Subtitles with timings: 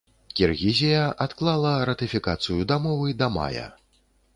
[0.37, 3.73] Кіргізія адклала ратыфікацыю дамовы да мая.